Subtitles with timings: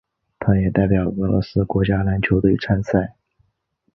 [0.39, 3.13] 他也代表俄罗斯国家篮球队参赛。